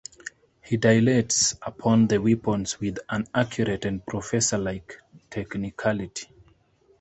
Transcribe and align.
He 0.63 0.77
dilates 0.77 1.55
upon 1.61 2.07
the 2.07 2.17
weapons 2.17 2.79
with 2.79 2.97
an 3.07 3.27
accurate 3.35 3.85
and 3.85 4.03
professor-like 4.03 4.97
technicality. 5.29 6.27